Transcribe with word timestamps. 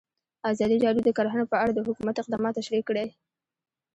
ازادي 0.51 0.77
راډیو 0.85 1.05
د 1.05 1.09
کرهنه 1.17 1.45
په 1.51 1.57
اړه 1.63 1.71
د 1.73 1.79
حکومت 1.87 2.15
اقدامات 2.19 2.53
تشریح 2.59 2.81
کړي. 2.89 3.05